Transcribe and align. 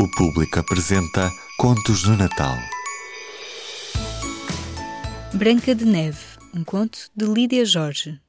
O 0.00 0.08
público 0.08 0.58
apresenta 0.58 1.30
Contos 1.56 2.02
do 2.02 2.16
Natal. 2.16 2.56
Branca 5.32 5.72
de 5.72 5.84
Neve, 5.84 6.18
um 6.52 6.64
conto 6.64 6.98
de 7.14 7.24
Lídia 7.24 7.64
Jorge. 7.64 8.20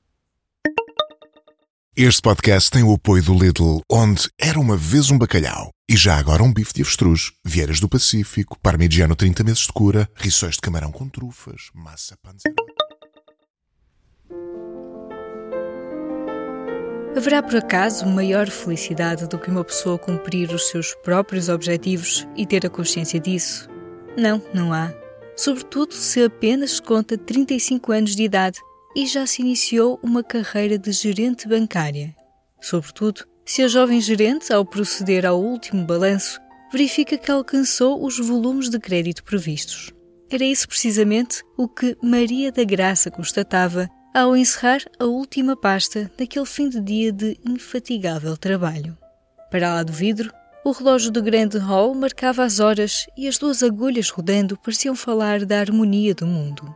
Este 1.97 2.21
podcast 2.21 2.70
tem 2.70 2.83
o 2.83 2.93
apoio 2.93 3.23
do 3.23 3.33
Lidl, 3.33 3.81
onde 3.91 4.29
era 4.39 4.59
uma 4.59 4.78
vez 4.78 5.09
um 5.09 5.17
bacalhau 5.17 5.71
e 5.89 5.97
já 5.97 6.17
agora 6.17 6.43
um 6.43 6.53
bife 6.53 6.73
de 6.73 6.83
avestruz, 6.83 7.31
vieiras 7.43 7.79
do 7.79 7.89
Pacífico, 7.89 8.59
parmigiano 8.59 9.15
30 9.15 9.43
meses 9.43 9.61
de 9.61 9.73
cura, 9.73 10.07
rissóis 10.15 10.55
de 10.55 10.61
camarão 10.61 10.91
com 10.91 11.09
trufas, 11.09 11.71
massa 11.73 12.15
panzerota. 12.21 12.85
Haverá 17.16 17.41
por 17.41 17.55
acaso 17.55 18.05
maior 18.05 18.49
felicidade 18.49 19.25
do 19.25 19.39
que 19.39 19.49
uma 19.49 19.63
pessoa 19.63 19.97
cumprir 19.97 20.52
os 20.52 20.67
seus 20.67 20.93
próprios 20.95 21.47
objetivos 21.47 22.27
e 22.35 22.45
ter 22.45 22.65
a 22.65 22.69
consciência 22.69 23.17
disso? 23.21 23.69
Não, 24.17 24.43
não 24.53 24.73
há. 24.73 24.93
Sobretudo 25.33 25.93
se 25.93 26.21
apenas 26.21 26.81
conta 26.81 27.17
35 27.17 27.93
anos 27.93 28.15
de 28.17 28.23
idade 28.23 28.59
e 28.93 29.07
já 29.07 29.25
se 29.25 29.41
iniciou 29.41 29.97
uma 30.03 30.21
carreira 30.21 30.77
de 30.77 30.91
gerente 30.91 31.47
bancária. 31.47 32.13
Sobretudo 32.59 33.25
se 33.45 33.63
a 33.63 33.70
jovem 33.70 34.01
gerente, 34.01 34.51
ao 34.51 34.65
proceder 34.65 35.25
ao 35.25 35.41
último 35.41 35.85
balanço, 35.85 36.41
verifica 36.70 37.17
que 37.17 37.31
alcançou 37.31 38.05
os 38.05 38.20
volumes 38.20 38.70
de 38.70 38.77
crédito 38.77 39.23
previstos. 39.23 39.93
Era 40.29 40.43
isso 40.43 40.67
precisamente 40.67 41.43
o 41.57 41.65
que 41.65 41.95
Maria 42.03 42.51
da 42.51 42.65
Graça 42.65 43.09
constatava 43.09 43.89
ao 44.15 44.33
encerrar 44.33 44.79
a 44.97 45.03
última 45.03 45.57
pasta 45.57 46.09
daquele 46.17 46.45
fim 46.45 46.69
de 46.69 46.79
dia 46.79 47.11
de 47.11 47.37
infatigável 47.45 48.37
trabalho. 48.37 48.97
Para 49.51 49.73
lá 49.73 49.83
do 49.83 49.91
vidro, 49.91 50.31
o 50.63 50.71
relógio 50.71 51.11
do 51.11 51.21
grande 51.21 51.57
hall 51.57 51.93
marcava 51.93 52.45
as 52.45 52.61
horas 52.61 53.07
e 53.17 53.27
as 53.27 53.37
duas 53.37 53.61
agulhas 53.61 54.09
rodando 54.09 54.57
pareciam 54.57 54.95
falar 54.95 55.43
da 55.43 55.59
harmonia 55.59 56.15
do 56.15 56.25
mundo. 56.25 56.73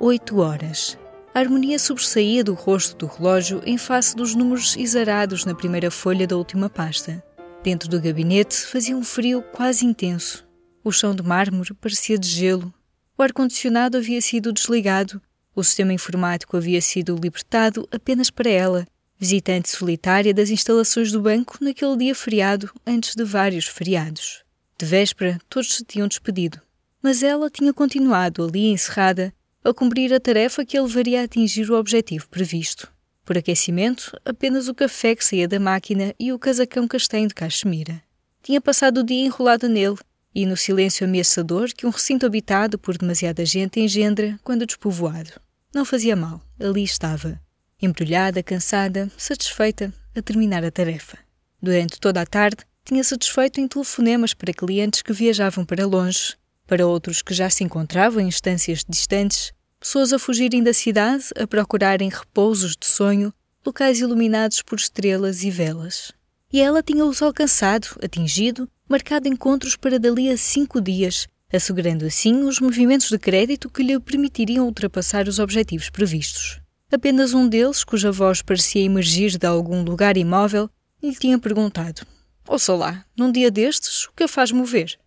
Oito 0.00 0.40
horas. 0.40 0.98
A 1.32 1.38
harmonia 1.38 1.78
sobressaía 1.78 2.42
do 2.42 2.54
rosto 2.54 2.96
do 2.96 3.06
relógio 3.06 3.62
em 3.64 3.78
face 3.78 4.16
dos 4.16 4.34
números 4.34 4.76
exarados 4.76 5.44
na 5.44 5.54
primeira 5.54 5.92
folha 5.92 6.26
da 6.26 6.36
última 6.36 6.68
pasta. 6.68 7.22
Dentro 7.62 7.88
do 7.88 8.00
gabinete 8.00 8.66
fazia 8.66 8.96
um 8.96 9.04
frio 9.04 9.44
quase 9.52 9.86
intenso. 9.86 10.44
O 10.82 10.90
chão 10.90 11.14
de 11.14 11.22
mármore 11.22 11.72
parecia 11.72 12.18
de 12.18 12.26
gelo. 12.26 12.74
O 13.16 13.22
ar-condicionado 13.22 13.96
havia 13.96 14.20
sido 14.20 14.52
desligado 14.52 15.22
o 15.54 15.64
sistema 15.64 15.92
informático 15.92 16.56
havia 16.56 16.80
sido 16.80 17.16
libertado 17.16 17.88
apenas 17.90 18.30
para 18.30 18.48
ela, 18.48 18.86
visitante 19.18 19.68
solitária 19.68 20.32
das 20.32 20.50
instalações 20.50 21.12
do 21.12 21.20
banco 21.20 21.58
naquele 21.60 21.96
dia 21.96 22.14
feriado 22.14 22.70
antes 22.86 23.14
de 23.14 23.24
vários 23.24 23.66
feriados. 23.66 24.42
De 24.78 24.86
véspera, 24.86 25.38
todos 25.48 25.74
se 25.74 25.84
tinham 25.84 26.08
despedido, 26.08 26.60
mas 27.02 27.22
ela 27.22 27.50
tinha 27.50 27.72
continuado 27.72 28.44
ali 28.44 28.70
encerrada 28.70 29.32
a 29.62 29.74
cumprir 29.74 30.12
a 30.14 30.20
tarefa 30.20 30.64
que 30.64 30.78
a 30.78 30.82
levaria 30.82 31.20
a 31.20 31.24
atingir 31.24 31.70
o 31.70 31.78
objetivo 31.78 32.28
previsto. 32.28 32.90
Por 33.24 33.36
aquecimento, 33.36 34.18
apenas 34.24 34.68
o 34.68 34.74
café 34.74 35.14
que 35.14 35.24
saía 35.24 35.46
da 35.46 35.60
máquina 35.60 36.14
e 36.18 36.32
o 36.32 36.38
casacão 36.38 36.88
castanho 36.88 37.28
de 37.28 37.34
cachemira. 37.34 38.02
Tinha 38.42 38.60
passado 38.60 38.98
o 38.98 39.04
dia 39.04 39.26
enrolada 39.26 39.68
nele 39.68 39.98
e 40.34 40.46
no 40.46 40.56
silêncio 40.56 41.06
ameaçador 41.06 41.68
que 41.74 41.86
um 41.86 41.90
recinto 41.90 42.26
habitado 42.26 42.78
por 42.78 42.96
demasiada 42.96 43.44
gente 43.44 43.80
engendra 43.80 44.38
quando 44.42 44.66
despovoado. 44.66 45.32
Não 45.74 45.84
fazia 45.84 46.16
mal, 46.16 46.40
ali 46.58 46.82
estava, 46.82 47.40
embrulhada, 47.80 48.42
cansada, 48.42 49.10
satisfeita 49.16 49.92
a 50.14 50.22
terminar 50.22 50.64
a 50.64 50.70
tarefa. 50.70 51.18
Durante 51.62 52.00
toda 52.00 52.20
a 52.20 52.26
tarde, 52.26 52.64
tinha 52.84 53.04
satisfeito 53.04 53.60
em 53.60 53.68
telefonemas 53.68 54.34
para 54.34 54.52
clientes 54.52 55.02
que 55.02 55.12
viajavam 55.12 55.64
para 55.64 55.86
longe, 55.86 56.36
para 56.66 56.86
outros 56.86 57.22
que 57.22 57.34
já 57.34 57.50
se 57.50 57.62
encontravam 57.64 58.20
em 58.20 58.28
instâncias 58.28 58.84
distantes, 58.88 59.52
pessoas 59.78 60.12
a 60.12 60.18
fugirem 60.18 60.62
da 60.62 60.72
cidade, 60.72 61.24
a 61.36 61.46
procurarem 61.46 62.08
repousos 62.08 62.76
de 62.76 62.86
sonho, 62.86 63.32
locais 63.64 64.00
iluminados 64.00 64.62
por 64.62 64.78
estrelas 64.78 65.42
e 65.42 65.50
velas. 65.50 66.12
E 66.52 66.60
ela 66.60 66.82
tinha-os 66.82 67.22
alcançado, 67.22 67.86
atingido, 68.02 68.68
marcado 68.90 69.28
encontros 69.28 69.76
para 69.76 70.00
dali 70.00 70.28
a 70.28 70.36
cinco 70.36 70.80
dias, 70.80 71.28
assegurando 71.52 72.04
assim 72.04 72.42
os 72.42 72.58
movimentos 72.58 73.08
de 73.08 73.18
crédito 73.20 73.70
que 73.70 73.84
lhe 73.84 74.00
permitiriam 74.00 74.66
ultrapassar 74.66 75.28
os 75.28 75.38
objetivos 75.38 75.88
previstos. 75.88 76.60
Apenas 76.90 77.32
um 77.32 77.48
deles, 77.48 77.84
cuja 77.84 78.10
voz 78.10 78.42
parecia 78.42 78.82
emergir 78.82 79.38
de 79.38 79.46
algum 79.46 79.84
lugar 79.84 80.16
imóvel, 80.16 80.68
lhe 81.00 81.14
tinha 81.14 81.38
perguntado: 81.38 82.04
Ouça 82.48 82.74
lá, 82.74 83.06
num 83.16 83.30
dia 83.30 83.48
destes, 83.48 84.06
o 84.06 84.12
que 84.12 84.24
a 84.24 84.28
faz 84.28 84.50
mover? 84.50 84.98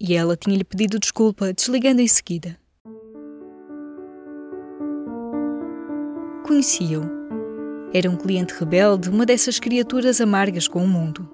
E 0.00 0.14
ela 0.14 0.34
tinha-lhe 0.34 0.64
pedido 0.64 0.98
desculpa, 0.98 1.52
desligando 1.52 2.00
em 2.00 2.08
seguida. 2.08 2.58
Conhecia-o. 6.46 7.04
Era 7.92 8.10
um 8.10 8.16
cliente 8.16 8.54
rebelde, 8.54 9.10
uma 9.10 9.26
dessas 9.26 9.58
criaturas 9.58 10.22
amargas 10.22 10.66
com 10.66 10.82
o 10.82 10.88
mundo. 10.88 11.28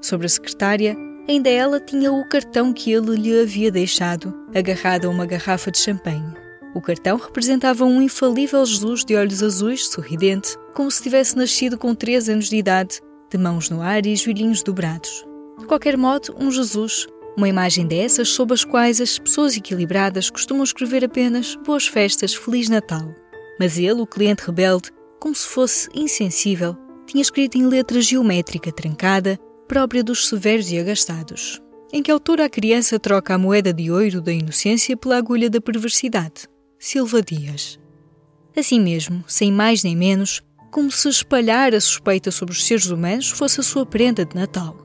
Sobre 0.00 0.26
a 0.26 0.30
secretária, 0.30 0.96
Ainda 1.28 1.48
ela 1.48 1.78
tinha 1.78 2.12
o 2.12 2.28
cartão 2.28 2.72
que 2.72 2.92
ele 2.92 3.14
lhe 3.14 3.40
havia 3.40 3.70
deixado, 3.70 4.34
agarrado 4.54 5.06
a 5.06 5.08
uma 5.08 5.24
garrafa 5.24 5.70
de 5.70 5.78
champanhe. 5.78 6.34
O 6.74 6.80
cartão 6.80 7.16
representava 7.16 7.84
um 7.84 8.02
infalível 8.02 8.64
Jesus 8.64 9.04
de 9.04 9.14
olhos 9.14 9.42
azuis, 9.42 9.86
sorridente, 9.86 10.56
como 10.74 10.90
se 10.90 11.02
tivesse 11.02 11.36
nascido 11.36 11.78
com 11.78 11.94
três 11.94 12.28
anos 12.28 12.48
de 12.48 12.56
idade, 12.56 13.00
de 13.30 13.38
mãos 13.38 13.70
no 13.70 13.82
ar 13.82 14.04
e 14.04 14.16
joelhinhos 14.16 14.62
dobrados. 14.62 15.24
De 15.58 15.66
qualquer 15.66 15.96
modo, 15.96 16.34
um 16.38 16.50
Jesus, 16.50 17.06
uma 17.36 17.48
imagem 17.48 17.86
dessas 17.86 18.28
sob 18.30 18.52
as 18.52 18.64
quais 18.64 19.00
as 19.00 19.18
pessoas 19.18 19.56
equilibradas 19.56 20.28
costumam 20.28 20.64
escrever 20.64 21.04
apenas 21.04 21.56
Boas 21.64 21.86
Festas, 21.86 22.34
Feliz 22.34 22.68
Natal. 22.68 23.14
Mas 23.60 23.78
ele, 23.78 24.00
o 24.00 24.06
cliente 24.06 24.44
rebelde, 24.44 24.90
como 25.20 25.34
se 25.34 25.46
fosse 25.46 25.88
insensível, 25.94 26.76
tinha 27.06 27.22
escrito 27.22 27.56
em 27.56 27.66
letra 27.66 28.00
geométrica 28.00 28.72
trancada 28.72 29.38
própria 29.72 30.04
dos 30.04 30.28
severos 30.28 30.70
e 30.70 30.78
agastados. 30.78 31.58
Em 31.90 32.02
que 32.02 32.10
altura 32.10 32.44
a 32.44 32.50
criança 32.50 32.98
troca 32.98 33.32
a 33.34 33.38
moeda 33.38 33.72
de 33.72 33.90
ouro 33.90 34.20
da 34.20 34.30
inocência 34.30 34.94
pela 34.98 35.16
agulha 35.16 35.48
da 35.48 35.62
perversidade? 35.62 36.46
Silva 36.78 37.22
Dias. 37.22 37.80
Assim 38.54 38.78
mesmo, 38.78 39.24
sem 39.26 39.50
mais 39.50 39.82
nem 39.82 39.96
menos, 39.96 40.42
como 40.70 40.90
se 40.90 41.08
espalhar 41.08 41.74
a 41.74 41.80
suspeita 41.80 42.30
sobre 42.30 42.52
os 42.52 42.66
seres 42.66 42.90
humanos 42.90 43.30
fosse 43.30 43.60
a 43.60 43.62
sua 43.62 43.86
prenda 43.86 44.26
de 44.26 44.36
Natal. 44.36 44.76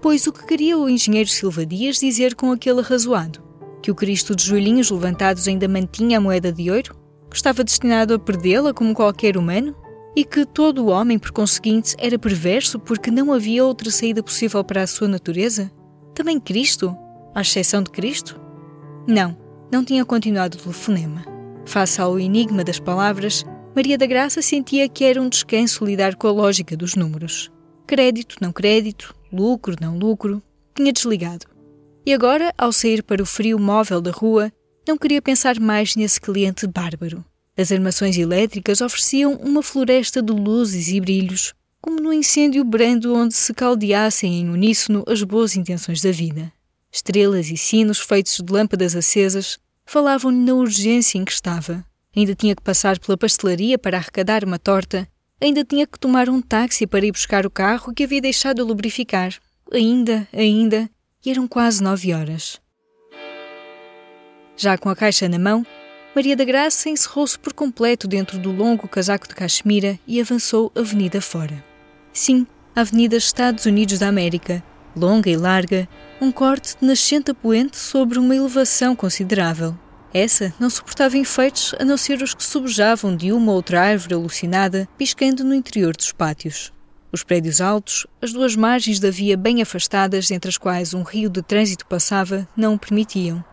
Pois 0.00 0.28
o 0.28 0.32
que 0.32 0.46
queria 0.46 0.78
o 0.78 0.88
engenheiro 0.88 1.28
Silva 1.28 1.66
Dias 1.66 1.98
dizer 1.98 2.36
com 2.36 2.52
aquele 2.52 2.78
arrazoado? 2.78 3.42
Que 3.82 3.90
o 3.90 3.96
Cristo 3.96 4.36
de 4.36 4.44
joelhinhos 4.44 4.92
levantados 4.92 5.48
ainda 5.48 5.66
mantinha 5.66 6.18
a 6.18 6.20
moeda 6.20 6.52
de 6.52 6.70
ouro? 6.70 6.94
Que 7.28 7.34
estava 7.34 7.64
destinado 7.64 8.14
a 8.14 8.18
perdê-la 8.18 8.72
como 8.72 8.94
qualquer 8.94 9.36
humano? 9.36 9.74
E 10.16 10.24
que 10.24 10.46
todo 10.46 10.82
o 10.82 10.86
homem, 10.86 11.18
por 11.18 11.30
conseguinte, 11.30 11.94
era 11.98 12.18
perverso 12.18 12.80
porque 12.80 13.10
não 13.10 13.34
havia 13.34 13.62
outra 13.62 13.90
saída 13.90 14.22
possível 14.22 14.64
para 14.64 14.82
a 14.82 14.86
sua 14.86 15.06
natureza? 15.06 15.70
Também 16.14 16.40
Cristo? 16.40 16.96
À 17.34 17.42
exceção 17.42 17.82
de 17.82 17.90
Cristo? 17.90 18.40
Não, 19.06 19.36
não 19.70 19.84
tinha 19.84 20.06
continuado 20.06 20.56
o 20.56 20.60
telefonema. 20.60 21.22
Face 21.66 22.00
ao 22.00 22.18
enigma 22.18 22.64
das 22.64 22.80
palavras, 22.80 23.44
Maria 23.74 23.98
da 23.98 24.06
Graça 24.06 24.40
sentia 24.40 24.88
que 24.88 25.04
era 25.04 25.20
um 25.20 25.28
descanso 25.28 25.84
lidar 25.84 26.14
com 26.14 26.26
a 26.26 26.32
lógica 26.32 26.74
dos 26.74 26.96
números. 26.96 27.52
Crédito, 27.86 28.36
não 28.40 28.52
crédito, 28.52 29.14
lucro, 29.30 29.76
não 29.78 29.98
lucro. 29.98 30.42
Tinha 30.74 30.92
desligado. 30.92 31.46
E 32.06 32.14
agora, 32.14 32.54
ao 32.56 32.72
sair 32.72 33.02
para 33.02 33.22
o 33.22 33.26
frio 33.26 33.58
móvel 33.58 34.00
da 34.00 34.10
rua, 34.10 34.50
não 34.88 34.96
queria 34.96 35.20
pensar 35.20 35.60
mais 35.60 35.94
nesse 35.94 36.20
cliente 36.20 36.66
bárbaro. 36.66 37.22
As 37.56 37.72
armações 37.72 38.18
elétricas 38.18 38.80
ofereciam 38.80 39.32
uma 39.34 39.62
floresta 39.62 40.20
de 40.20 40.32
luzes 40.32 40.88
e 40.88 41.00
brilhos, 41.00 41.54
como 41.80 42.00
no 42.00 42.12
incêndio 42.12 42.62
brando 42.64 43.14
onde 43.14 43.34
se 43.34 43.54
caldeassem 43.54 44.40
em 44.40 44.50
uníssono 44.50 45.04
as 45.06 45.22
boas 45.22 45.56
intenções 45.56 46.02
da 46.02 46.10
vida. 46.10 46.52
Estrelas 46.92 47.48
e 47.48 47.56
sinos 47.56 47.98
feitos 47.98 48.40
de 48.44 48.52
lâmpadas 48.52 48.94
acesas 48.94 49.58
falavam-lhe 49.86 50.36
na 50.36 50.52
urgência 50.52 51.18
em 51.18 51.24
que 51.24 51.32
estava. 51.32 51.84
Ainda 52.14 52.34
tinha 52.34 52.54
que 52.54 52.62
passar 52.62 52.98
pela 52.98 53.16
pastelaria 53.16 53.78
para 53.78 53.98
arrecadar 53.98 54.44
uma 54.44 54.58
torta, 54.58 55.08
ainda 55.40 55.64
tinha 55.64 55.86
que 55.86 55.98
tomar 55.98 56.28
um 56.28 56.42
táxi 56.42 56.86
para 56.86 57.06
ir 57.06 57.12
buscar 57.12 57.46
o 57.46 57.50
carro 57.50 57.94
que 57.94 58.04
havia 58.04 58.20
deixado 58.20 58.64
lubrificar. 58.64 59.34
Ainda, 59.72 60.26
ainda, 60.32 60.90
e 61.24 61.30
eram 61.30 61.48
quase 61.48 61.82
nove 61.82 62.12
horas. 62.12 62.60
Já 64.56 64.78
com 64.78 64.88
a 64.88 64.96
caixa 64.96 65.28
na 65.28 65.38
mão, 65.38 65.66
Maria 66.16 66.34
da 66.34 66.46
Graça 66.46 66.88
encerrou-se 66.88 67.38
por 67.38 67.52
completo 67.52 68.08
dentro 68.08 68.38
do 68.38 68.50
longo 68.50 68.88
casaco 68.88 69.28
de 69.28 69.34
cachemira 69.34 70.00
e 70.06 70.18
avançou 70.18 70.72
avenida 70.74 71.20
fora. 71.20 71.62
Sim, 72.10 72.46
a 72.74 72.80
Avenida 72.80 73.18
Estados 73.18 73.66
Unidos 73.66 73.98
da 73.98 74.08
América, 74.08 74.64
longa 74.96 75.28
e 75.28 75.36
larga, 75.36 75.86
um 76.18 76.32
corte 76.32 76.74
de 76.80 76.86
nascente 76.86 77.32
a 77.32 77.34
poente 77.34 77.76
sobre 77.76 78.18
uma 78.18 78.34
elevação 78.34 78.96
considerável. 78.96 79.76
Essa 80.14 80.54
não 80.58 80.70
suportava 80.70 81.18
enfeites 81.18 81.74
a 81.78 81.84
não 81.84 81.98
ser 81.98 82.22
os 82.22 82.32
que 82.32 82.42
sobejavam 82.42 83.14
de 83.14 83.30
uma 83.30 83.50
ou 83.50 83.56
outra 83.56 83.82
árvore 83.82 84.14
alucinada 84.14 84.88
piscando 84.96 85.44
no 85.44 85.54
interior 85.54 85.94
dos 85.94 86.12
pátios. 86.12 86.72
Os 87.12 87.22
prédios 87.22 87.60
altos, 87.60 88.06
as 88.22 88.32
duas 88.32 88.56
margens 88.56 88.98
da 88.98 89.10
via 89.10 89.36
bem 89.36 89.60
afastadas 89.60 90.30
entre 90.30 90.48
as 90.48 90.56
quais 90.56 90.94
um 90.94 91.02
rio 91.02 91.28
de 91.28 91.42
trânsito 91.42 91.84
passava, 91.84 92.48
não 92.56 92.72
o 92.72 92.78
permitiam. 92.78 93.44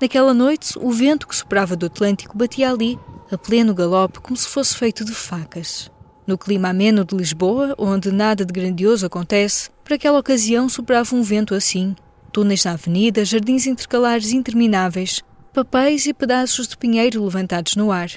Naquela 0.00 0.34
noite, 0.34 0.76
o 0.78 0.90
vento 0.90 1.26
que 1.26 1.36
soprava 1.36 1.76
do 1.76 1.86
Atlântico 1.86 2.36
batia 2.36 2.70
ali, 2.70 2.98
a 3.30 3.38
pleno 3.38 3.74
galope, 3.74 4.20
como 4.20 4.36
se 4.36 4.48
fosse 4.48 4.76
feito 4.76 5.04
de 5.04 5.14
facas. 5.14 5.90
No 6.26 6.36
clima 6.36 6.70
ameno 6.70 7.04
de 7.04 7.16
Lisboa, 7.16 7.74
onde 7.78 8.10
nada 8.10 8.44
de 8.44 8.52
grandioso 8.52 9.06
acontece, 9.06 9.70
para 9.84 9.94
aquela 9.94 10.18
ocasião 10.18 10.68
soprava 10.68 11.14
um 11.14 11.22
vento 11.22 11.54
assim. 11.54 11.94
Túneis 12.32 12.64
na 12.64 12.72
avenida, 12.72 13.24
jardins 13.24 13.66
intercalares 13.66 14.32
intermináveis, 14.32 15.22
papéis 15.52 16.06
e 16.06 16.12
pedaços 16.12 16.66
de 16.66 16.76
pinheiro 16.76 17.22
levantados 17.22 17.76
no 17.76 17.92
ar. 17.92 18.10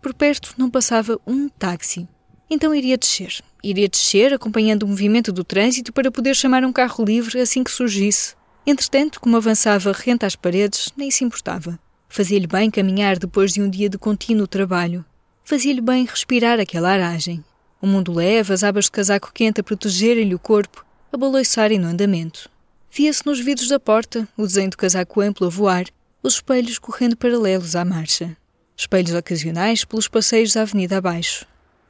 Por 0.00 0.14
perto 0.14 0.54
não 0.56 0.70
passava 0.70 1.20
um 1.26 1.48
táxi. 1.48 2.08
Então 2.48 2.74
iria 2.74 2.96
descer. 2.96 3.42
Iria 3.62 3.88
descer 3.88 4.32
acompanhando 4.32 4.84
o 4.84 4.88
movimento 4.88 5.30
do 5.30 5.44
trânsito 5.44 5.92
para 5.92 6.10
poder 6.10 6.34
chamar 6.34 6.64
um 6.64 6.72
carro 6.72 7.04
livre 7.04 7.38
assim 7.38 7.62
que 7.62 7.70
surgisse. 7.70 8.34
Entretanto, 8.66 9.20
como 9.20 9.36
avançava 9.36 9.92
rente 9.92 10.24
às 10.24 10.36
paredes, 10.36 10.92
nem 10.96 11.10
se 11.10 11.24
importava. 11.24 11.78
Fazia-lhe 12.08 12.46
bem 12.46 12.70
caminhar 12.70 13.18
depois 13.18 13.52
de 13.52 13.62
um 13.62 13.70
dia 13.70 13.88
de 13.88 13.96
contínuo 13.96 14.46
trabalho. 14.46 15.04
Fazia-lhe 15.44 15.80
bem 15.80 16.04
respirar 16.04 16.60
aquela 16.60 16.90
aragem. 16.90 17.44
O 17.80 17.86
mundo 17.86 18.12
leve, 18.12 18.52
as 18.52 18.62
abas 18.62 18.86
de 18.86 18.90
casaco 18.90 19.32
quente 19.32 19.60
a 19.60 19.64
protegerem-lhe 19.64 20.34
o 20.34 20.38
corpo, 20.38 20.84
a 21.12 21.16
baloiçarem 21.16 21.78
no 21.78 21.88
andamento. 21.88 22.50
Via-se 22.90 23.24
nos 23.24 23.40
vidros 23.40 23.68
da 23.68 23.80
porta 23.80 24.28
o 24.36 24.46
desenho 24.46 24.70
do 24.70 24.76
casaco 24.76 25.20
amplo 25.20 25.46
a 25.46 25.50
voar, 25.50 25.86
os 26.22 26.34
espelhos 26.34 26.78
correndo 26.78 27.16
paralelos 27.16 27.74
à 27.74 27.84
marcha. 27.84 28.36
Espelhos 28.76 29.14
ocasionais 29.14 29.84
pelos 29.84 30.08
passeios 30.08 30.52
da 30.52 30.62
avenida 30.62 30.98
abaixo. 30.98 31.46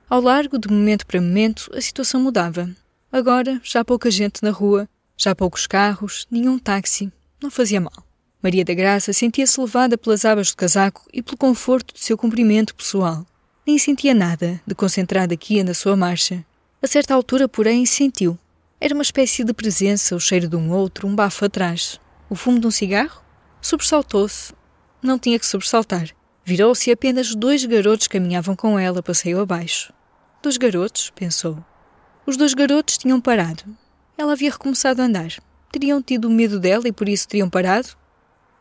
Ao 0.09 0.21
largo, 0.21 0.59
de 0.59 0.69
momento 0.69 1.07
para 1.07 1.21
momento, 1.21 1.71
a 1.75 1.81
situação 1.81 2.21
mudava. 2.21 2.69
Agora, 3.11 3.61
já 3.63 3.85
pouca 3.85 4.11
gente 4.11 4.43
na 4.43 4.51
rua, 4.51 4.89
já 5.23 5.35
poucos 5.35 5.67
carros, 5.67 6.27
nenhum 6.31 6.59
táxi. 6.59 7.13
Não 7.43 7.51
fazia 7.51 7.81
mal. 7.81 7.93
Maria 8.43 8.65
da 8.65 8.73
Graça 8.73 9.13
sentia-se 9.13 9.61
levada 9.61 9.99
pelas 9.99 10.25
abas 10.25 10.51
do 10.51 10.57
casaco 10.57 11.07
e 11.13 11.23
pelo 11.23 11.37
conforto 11.37 11.93
do 11.93 12.01
seu 12.01 12.17
cumprimento 12.17 12.75
pessoal. 12.75 13.27
Nem 13.67 13.77
sentia 13.79 14.15
nada 14.15 14.61
de 14.67 14.75
concentrada 14.75 15.35
aqui 15.35 15.63
na 15.63 15.75
sua 15.75 15.95
marcha. 15.95 16.45
A 16.83 16.87
certa 16.87 17.15
altura, 17.15 17.47
porém, 17.47 17.85
sentiu. 17.85 18.39
Era 18.81 18.95
uma 18.95 19.03
espécie 19.03 19.45
de 19.45 19.53
presença, 19.53 20.17
o 20.17 20.21
cheiro 20.21 20.49
de 20.49 20.57
um 20.57 20.71
outro, 20.73 21.07
um 21.07 21.15
bafo 21.15 21.45
atrás. 21.45 22.01
O 22.31 22.35
fumo 22.35 22.59
de 22.59 22.67
um 22.67 22.71
cigarro? 22.71 23.23
Sobressaltou-se. 23.61 24.55
Não 25.03 25.19
tinha 25.19 25.39
que 25.39 25.45
sobressaltar. 25.45 26.09
Virou-se 26.43 26.89
e 26.89 26.93
apenas 26.95 27.35
dois 27.35 27.67
garotos 27.67 28.09
caminhavam 28.09 28.57
com 28.57 28.79
ela 28.79 29.03
passeio 29.03 29.39
abaixo. 29.39 29.93
Dois 30.43 30.57
garotos, 30.57 31.11
pensou. 31.11 31.63
Os 32.25 32.39
dois 32.39 32.55
garotos 32.55 32.97
tinham 32.97 33.21
parado. 33.21 33.65
Ela 34.21 34.35
havia 34.35 34.51
recomeçado 34.51 35.01
a 35.01 35.07
andar. 35.07 35.33
Teriam 35.73 36.03
tido 36.03 36.29
medo 36.29 36.61
dela 36.61 36.87
e 36.87 36.93
por 36.93 37.09
isso 37.09 37.27
teriam 37.27 37.49
parado? 37.49 37.89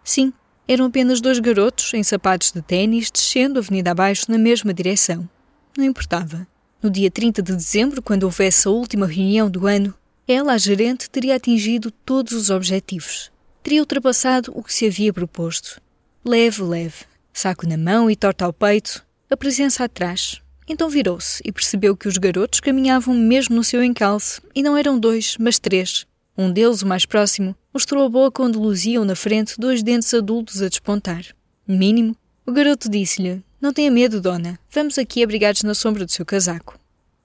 Sim, 0.01 0.31
eram 0.65 0.85
apenas 0.85 1.19
dois 1.19 1.37
garotos 1.37 1.93
em 1.93 2.01
sapatos 2.01 2.53
de 2.53 2.61
ténis 2.61 3.11
descendo 3.11 3.59
a 3.59 3.61
avenida 3.61 3.91
abaixo 3.91 4.31
na 4.31 4.37
mesma 4.37 4.73
direção. 4.73 5.29
Não 5.77 5.83
importava. 5.83 6.47
No 6.81 6.89
dia 6.89 7.11
30 7.11 7.41
de 7.41 7.53
dezembro, 7.53 8.01
quando 8.01 8.23
houvesse 8.23 8.69
a 8.69 8.71
última 8.71 9.05
reunião 9.05 9.49
do 9.49 9.67
ano, 9.67 9.93
ela, 10.25 10.53
a 10.53 10.57
gerente, 10.57 11.09
teria 11.09 11.35
atingido 11.35 11.91
todos 11.91 12.31
os 12.31 12.49
objetivos. 12.49 13.29
Teria 13.61 13.81
ultrapassado 13.81 14.53
o 14.55 14.63
que 14.63 14.73
se 14.73 14.87
havia 14.87 15.11
proposto. 15.11 15.81
Leve, 16.23 16.61
leve, 16.63 17.03
saco 17.33 17.67
na 17.67 17.75
mão 17.75 18.09
e 18.09 18.15
torta 18.15 18.45
ao 18.45 18.53
peito, 18.53 19.05
a 19.29 19.35
presença 19.35 19.83
atrás, 19.83 20.41
então 20.69 20.87
virou-se 20.87 21.41
e 21.43 21.51
percebeu 21.51 21.97
que 21.97 22.07
os 22.07 22.17
garotos 22.17 22.59
caminhavam 22.59 23.15
mesmo 23.15 23.55
no 23.55 23.63
seu 23.63 23.83
encalce, 23.83 24.39
e 24.53 24.61
não 24.61 24.77
eram 24.77 24.99
dois, 24.99 25.35
mas 25.39 25.57
três. 25.57 26.05
Um 26.37 26.51
deles, 26.51 26.83
o 26.83 26.87
mais 26.87 27.05
próximo, 27.05 27.55
mostrou 27.73 28.05
a 28.05 28.09
boca 28.09 28.43
onde 28.43 28.57
luziam 28.57 29.03
na 29.03 29.15
frente 29.15 29.59
dois 29.59 29.83
dentes 29.83 30.13
adultos 30.13 30.61
a 30.61 30.69
despontar. 30.69 31.25
Mínimo, 31.67 32.15
o 32.45 32.51
garoto 32.51 32.89
disse-lhe: 32.89 33.43
Não 33.59 33.73
tenha 33.73 33.91
medo, 33.91 34.21
dona, 34.21 34.57
vamos 34.71 34.97
aqui 34.97 35.21
abrigados 35.21 35.63
na 35.63 35.73
sombra 35.73 36.05
do 36.05 36.11
seu 36.11 36.25
casaco. 36.25 36.79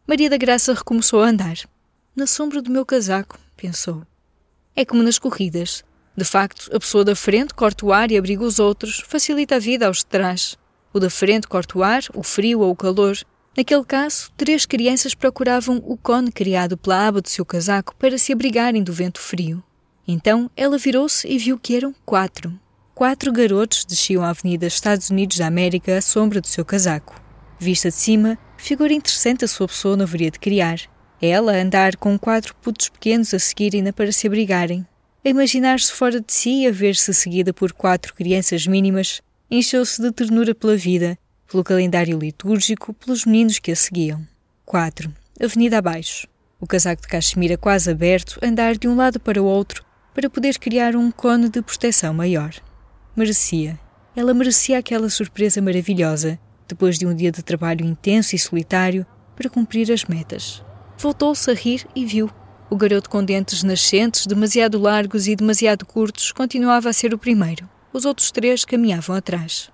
Maria 0.07 0.29
da 0.29 0.37
Graça 0.37 0.75
recomeçou 0.75 1.23
a 1.23 1.29
andar. 1.29 1.57
Na 2.17 2.27
sombra 2.27 2.61
do 2.61 2.71
meu 2.71 2.85
casaco, 2.85 3.39
pensou. 3.57 4.03
É 4.75 4.85
como 4.85 5.03
nas 5.03 5.19
corridas. 5.19 5.85
De 6.17 6.25
facto, 6.25 6.69
a 6.75 6.79
pessoa 6.79 7.05
da 7.05 7.15
frente 7.17 7.55
corta 7.55 7.87
o 7.87 7.93
ar 7.93 8.11
e 8.11 8.17
abriga 8.17 8.43
os 8.43 8.59
outros, 8.59 9.03
facilita 9.07 9.57
a 9.57 9.59
vida 9.59 9.87
aos 9.87 9.99
de 9.99 10.07
trás. 10.07 10.57
O 10.93 11.01
da 11.01 11.11
frente 11.11 11.47
corta 11.47 11.79
o 11.79 11.83
ar, 11.83 12.03
o 12.15 12.23
frio 12.23 12.61
ou 12.61 12.71
o 12.71 12.77
calor, 12.77 13.17
Naquele 13.57 13.85
caso, 13.85 14.33
três 14.37 14.67
crianças 14.67 15.15
procuravam 15.15 15.81
o 15.87 15.97
cone 15.97 16.33
criado 16.33 16.77
pela 16.77 17.07
aba 17.07 17.21
do 17.21 17.29
seu 17.29 17.45
casaco 17.47 17.95
para 17.97 18.19
se 18.19 18.33
abrigarem 18.33 18.83
do 18.83 18.93
vento 18.93 19.21
frio. 19.21 19.63
Então 20.09 20.51
ela 20.57 20.77
virou-se 20.77 21.27
e 21.27 21.39
viu 21.39 21.57
que 21.57 21.77
eram 21.77 21.95
quatro. 22.05 22.53
Quatro 22.95 23.33
garotos 23.33 23.85
desciam 23.85 24.25
a 24.25 24.31
Avenida 24.31 24.67
Estados 24.67 25.09
Unidos 25.09 25.39
da 25.39 25.47
América 25.47 25.97
à 25.97 26.03
sombra 26.03 26.41
do 26.41 26.49
seu 26.49 26.65
casaco. 26.65 27.21
Vista 27.59 27.91
de 27.91 27.95
cima, 27.95 28.37
figura 28.57 28.93
interessante 28.93 29.45
a 29.45 29.49
sua 29.49 29.69
pessoa 29.69 29.97
não 29.97 30.05
haveria 30.05 30.33
de 30.33 30.39
criar. 30.41 30.81
Ela 31.23 31.53
a 31.53 31.63
andar 31.63 31.97
com 31.97 32.19
quatro 32.19 32.57
putos 32.57 32.89
pequenos 32.89 33.33
a 33.33 33.39
seguirem-na 33.39 33.93
para 33.93 34.11
se 34.11 34.27
abrigarem. 34.27 34.85
A 35.25 35.29
imaginar-se 35.29 35.93
fora 35.93 36.21
de 36.21 36.33
si 36.33 36.65
e 36.65 36.67
a 36.67 36.73
ver-se 36.73 37.15
seguida 37.15 37.55
por 37.55 37.73
quatro 37.73 38.15
crianças 38.15 38.67
mínimas, 38.67 39.23
encheu-se 39.49 40.03
de 40.03 40.11
ternura 40.11 40.55
pela 40.55 40.77
vida 40.77 41.17
pelo 41.51 41.65
calendário 41.65 42.19
litúrgico, 42.19 42.95
pelos 42.95 43.25
meninos 43.25 43.59
que 43.59 43.73
a 43.73 43.77
seguiam. 43.77 44.27
4. 44.65 45.13
Avenida 45.41 45.79
abaixo. 45.79 46.27
O 46.61 46.67
casaco 46.67 47.03
de 47.03 47.09
cachemira 47.09 47.59
quase 47.59 47.91
aberto, 47.91 48.39
andar 48.43 48.77
de 48.77 48.89
um 48.89 48.97
lado 48.97 49.21
para 49.21 49.43
o 49.43 49.47
outro 49.47 49.85
para 50.15 50.31
poder 50.31 50.59
criar 50.59 50.95
um 50.95 51.11
cone 51.11 51.49
de 51.49 51.61
proteção 51.61 52.15
maior. 52.15 52.55
Merecia. 53.17 53.79
Ela 54.15 54.33
merecia 54.33 54.79
aquela 54.79 55.11
surpresa 55.11 55.61
maravilhosa, 55.61 56.39
depois 56.69 56.99
de 56.99 57.07
um 57.07 57.15
dia 57.15 57.33
de 57.33 57.43
trabalho 57.43 57.85
intenso 57.85 58.37
e 58.37 58.39
solitário, 58.39 59.05
para 59.35 59.51
cumprir 59.51 59.91
as 59.93 60.05
metas. 60.05 60.65
Voltou-se 60.97 61.51
a 61.51 61.55
rir 61.55 61.85
e 61.97 62.07
viu. 62.07 62.31
O 62.71 62.77
garoto 62.77 63.11
com 63.11 63.25
dentes 63.25 63.65
nascentes, 63.65 64.27
demasiado 64.27 64.79
largos 64.79 65.27
e 65.27 65.35
demasiado 65.35 65.85
curtos, 65.85 66.31
continuava 66.31 66.89
a 66.89 66.93
ser 66.93 67.13
o 67.13 67.19
primeiro. 67.19 67.69
Os 67.93 68.05
outros 68.05 68.31
três 68.31 68.65
caminhavam 68.65 69.17
atrás. 69.17 69.71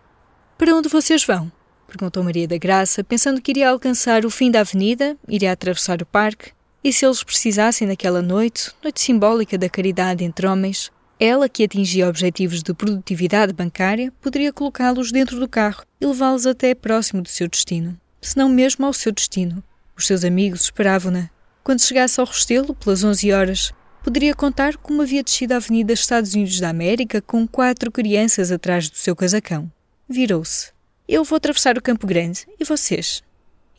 Para 0.56 0.74
onde 0.74 0.88
vocês 0.88 1.24
vão? 1.24 1.52
Perguntou 1.90 2.22
Maria 2.22 2.46
da 2.46 2.56
Graça, 2.56 3.02
pensando 3.02 3.42
que 3.42 3.50
iria 3.50 3.68
alcançar 3.68 4.24
o 4.24 4.30
fim 4.30 4.48
da 4.48 4.60
avenida, 4.60 5.16
iria 5.26 5.50
atravessar 5.50 6.00
o 6.00 6.06
parque, 6.06 6.52
e 6.84 6.92
se 6.92 7.04
eles 7.04 7.24
precisassem 7.24 7.84
naquela 7.84 8.22
noite, 8.22 8.70
noite 8.80 9.00
simbólica 9.00 9.58
da 9.58 9.68
caridade 9.68 10.22
entre 10.22 10.46
homens, 10.46 10.92
ela, 11.18 11.48
que 11.48 11.64
atingia 11.64 12.08
objetivos 12.08 12.62
de 12.62 12.72
produtividade 12.72 13.52
bancária, 13.52 14.12
poderia 14.20 14.52
colocá-los 14.52 15.10
dentro 15.10 15.40
do 15.40 15.48
carro 15.48 15.82
e 16.00 16.06
levá-los 16.06 16.46
até 16.46 16.76
próximo 16.76 17.22
do 17.22 17.28
seu 17.28 17.48
destino, 17.48 18.00
se 18.22 18.36
não 18.36 18.48
mesmo 18.48 18.86
ao 18.86 18.92
seu 18.92 19.10
destino. 19.10 19.60
Os 19.96 20.06
seus 20.06 20.24
amigos 20.24 20.62
esperavam-na. 20.62 21.28
Quando 21.64 21.82
chegasse 21.82 22.20
ao 22.20 22.26
Restelo, 22.26 22.72
pelas 22.72 23.02
11 23.02 23.32
horas, 23.32 23.72
poderia 24.04 24.34
contar 24.34 24.76
como 24.76 25.02
havia 25.02 25.24
descido 25.24 25.54
a 25.54 25.56
Avenida 25.56 25.92
Estados 25.92 26.34
Unidos 26.34 26.60
da 26.60 26.70
América 26.70 27.20
com 27.20 27.48
quatro 27.48 27.90
crianças 27.90 28.52
atrás 28.52 28.88
do 28.88 28.96
seu 28.96 29.16
casacão. 29.16 29.70
Virou-se. 30.08 30.70
Eu 31.12 31.24
vou 31.24 31.38
atravessar 31.38 31.76
o 31.76 31.82
Campo 31.82 32.06
Grande 32.06 32.46
e 32.56 32.64
vocês? 32.64 33.20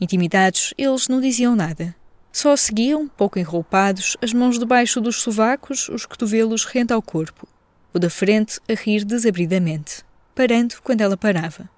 Intimidados, 0.02 0.74
eles 0.78 1.08
não 1.08 1.22
diziam 1.22 1.56
nada. 1.56 1.96
Só 2.30 2.58
seguiam, 2.58 3.08
pouco 3.08 3.40
enroupados, 3.40 4.18
as 4.22 4.34
mãos 4.34 4.60
debaixo 4.60 5.00
dos 5.00 5.22
sovacos, 5.22 5.88
os 5.88 6.06
cotovelos 6.06 6.66
rente 6.66 6.92
ao 6.92 7.02
corpo. 7.02 7.48
O 7.94 8.00
da 8.00 8.10
frente 8.10 8.60
a 8.70 8.74
rir 8.74 9.06
desabridamente, 9.06 10.04
parando 10.36 10.76
quando 10.84 11.00
ela 11.00 11.16
parava. 11.16 11.70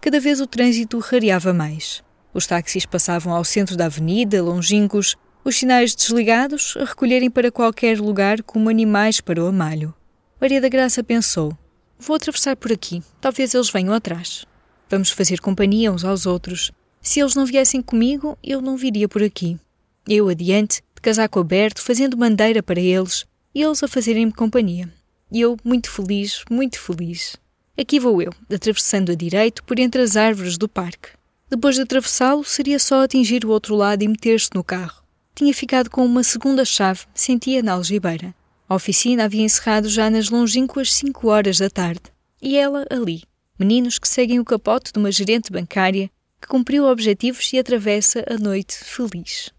Cada 0.00 0.20
vez 0.20 0.40
o 0.40 0.46
trânsito 0.46 1.00
rareava 1.00 1.52
mais. 1.52 2.00
Os 2.32 2.46
táxis 2.46 2.86
passavam 2.86 3.34
ao 3.34 3.42
centro 3.42 3.76
da 3.76 3.86
avenida, 3.86 4.40
longínquos, 4.40 5.16
os 5.42 5.56
sinais 5.56 5.96
desligados 5.96 6.76
a 6.76 6.84
recolherem 6.84 7.28
para 7.28 7.50
qualquer 7.50 7.98
lugar 7.98 8.40
como 8.44 8.70
animais 8.70 9.20
para 9.20 9.42
o 9.42 9.48
amalho. 9.48 9.92
Maria 10.40 10.60
da 10.60 10.68
Graça 10.68 11.02
pensou: 11.02 11.58
Vou 11.98 12.14
atravessar 12.14 12.54
por 12.54 12.70
aqui, 12.70 13.02
talvez 13.20 13.52
eles 13.52 13.68
venham 13.68 13.92
atrás. 13.92 14.46
Vamos 14.92 15.08
fazer 15.08 15.40
companhia 15.40 15.90
uns 15.90 16.04
aos 16.04 16.26
outros. 16.26 16.70
Se 17.00 17.18
eles 17.18 17.34
não 17.34 17.46
viessem 17.46 17.80
comigo, 17.80 18.36
eu 18.44 18.60
não 18.60 18.76
viria 18.76 19.08
por 19.08 19.22
aqui. 19.22 19.58
Eu 20.06 20.28
adiante, 20.28 20.82
de 20.94 21.00
casaco 21.00 21.40
aberto, 21.40 21.80
fazendo 21.80 22.14
bandeira 22.14 22.62
para 22.62 22.78
eles, 22.78 23.24
e 23.54 23.62
eles 23.62 23.82
a 23.82 23.88
fazerem-me 23.88 24.34
companhia. 24.34 24.92
Eu, 25.32 25.56
muito 25.64 25.90
feliz, 25.90 26.44
muito 26.50 26.78
feliz. 26.78 27.38
Aqui 27.74 27.98
vou 27.98 28.20
eu, 28.20 28.34
atravessando 28.52 29.12
a 29.12 29.14
direito 29.14 29.64
por 29.64 29.78
entre 29.78 30.02
as 30.02 30.14
árvores 30.14 30.58
do 30.58 30.68
parque. 30.68 31.08
Depois 31.48 31.76
de 31.76 31.80
atravessá-lo, 31.80 32.44
seria 32.44 32.78
só 32.78 33.02
atingir 33.02 33.46
o 33.46 33.50
outro 33.50 33.74
lado 33.74 34.02
e 34.02 34.08
meter-se 34.08 34.50
no 34.54 34.62
carro. 34.62 35.02
Tinha 35.34 35.54
ficado 35.54 35.88
com 35.88 36.04
uma 36.04 36.22
segunda 36.22 36.66
chave, 36.66 37.06
sentia 37.14 37.62
na 37.62 37.72
algibeira. 37.72 38.34
A 38.68 38.74
oficina 38.74 39.24
havia 39.24 39.42
encerrado 39.42 39.88
já 39.88 40.10
nas 40.10 40.28
longínquas 40.28 40.92
cinco 40.92 41.28
horas 41.28 41.56
da 41.56 41.70
tarde. 41.70 42.02
E 42.42 42.58
ela 42.58 42.84
ali, 42.90 43.22
meninos 43.58 43.98
que 43.98 44.08
seguem 44.08 44.40
o 44.40 44.44
capote 44.44 44.92
de 44.92 44.98
uma 44.98 45.12
gerente 45.12 45.52
bancária 45.52 46.10
que 46.40 46.48
cumpriu 46.48 46.84
objetivos 46.84 47.52
e 47.52 47.58
atravessa 47.58 48.24
a 48.28 48.36
noite 48.36 48.74
feliz. 48.74 49.50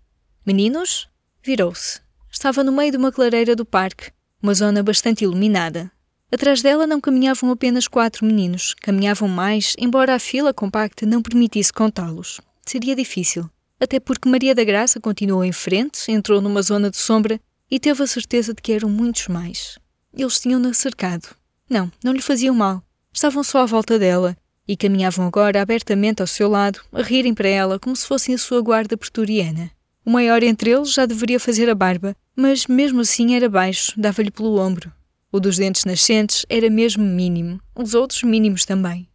Meninos? 0.46 1.08
Virou-se. 1.42 2.02
Estava 2.30 2.64
no 2.64 2.72
meio 2.72 2.92
de 2.92 2.98
uma 2.98 3.12
clareira 3.12 3.56
do 3.56 3.66
parque, 3.66 4.12
uma 4.42 4.54
zona 4.54 4.84
bastante 4.84 5.24
iluminada. 5.24 5.92
Atrás 6.32 6.62
dela 6.62 6.88
não 6.88 7.00
caminhavam 7.00 7.52
apenas 7.52 7.88
quatro 7.88 8.26
meninos, 8.26 8.74
caminhavam 8.82 9.28
mais, 9.30 9.76
embora 9.78 10.16
a 10.16 10.20
fila 10.20 10.54
compacta 10.54 11.06
não 11.06 11.22
permitisse 11.22 11.72
contá-los. 11.72 12.42
Seria 12.66 12.96
difícil, 12.96 13.50
até 13.80 14.00
porque 14.00 14.28
Maria 14.28 14.56
da 14.56 14.64
Graça 14.64 15.00
continuou 15.00 15.44
em 15.44 15.52
frente, 15.52 16.12
entrou 16.12 16.42
numa 16.42 16.62
zona 16.62 16.90
de 16.90 16.98
sombra 16.98 17.40
e 17.70 17.80
teve 17.80 18.02
a 18.02 18.08
certeza 18.08 18.54
de 18.54 18.62
que 18.62 18.72
eram 18.72 18.90
muitos 18.90 19.28
mais. 19.28 19.78
Eles 20.12 20.40
tinham-na 20.40 20.74
cercado. 20.74 21.36
Não, 21.70 21.92
não 22.04 22.14
lhe 22.14 22.22
faziam 22.22 22.56
mal. 22.56 22.84
Estavam 23.14 23.44
só 23.44 23.60
à 23.60 23.66
volta 23.66 24.00
dela 24.00 24.36
e 24.68 24.76
caminhavam 24.76 25.28
agora 25.28 25.62
abertamente 25.62 26.22
ao 26.22 26.28
seu 26.28 26.50
lado, 26.50 26.80
a 26.92 27.02
rirem 27.02 27.34
para 27.34 27.48
ela 27.48 27.80
como 27.80 27.96
se 27.96 28.08
fossem 28.08 28.34
a 28.34 28.38
sua 28.38 28.62
guarda 28.62 28.98
pretoriana. 28.98 29.70
O 30.06 30.10
maior 30.10 30.42
entre 30.42 30.72
eles 30.72 30.92
já 30.94 31.06
deveria 31.06 31.40
fazer 31.40 31.70
a 31.70 31.76
barba, 31.76 32.16
mas 32.36 32.66
mesmo 32.66 33.02
assim 33.02 33.36
era 33.36 33.48
baixo, 33.48 33.94
dava-lhe 33.96 34.32
pelo 34.32 34.58
ombro. 34.58 34.92
O 35.32 35.40
dos 35.40 35.58
dentes 35.58 35.86
nascentes 35.86 36.46
era 36.50 36.70
mesmo 36.70 37.04
mínimo, 37.04 37.60
os 37.76 37.94
outros 37.94 38.24
mínimos 38.24 38.66
também. 38.66 39.08